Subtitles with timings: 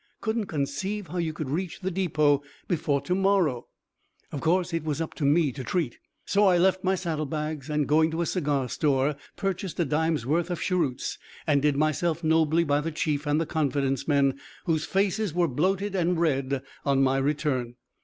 [0.19, 3.67] Couldn't conceive how you could reach the depot before to morrow."
[4.31, 5.99] Of course, it was "up to me" to treat.
[6.25, 10.25] So I left my saddle bags, and going to a cigar store, purchased a dime's
[10.25, 14.85] worth of cheroots, and did myself nobly by the chief and the confidence men, whose
[14.85, 17.75] faces were bloated and red on my return.